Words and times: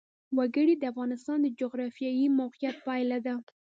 وګړي 0.37 0.73
د 0.77 0.83
افغانستان 0.91 1.37
د 1.41 1.47
جغرافیایي 1.59 2.27
موقیعت 2.39 2.77
پایله 2.87 3.17
ده. 3.25 3.35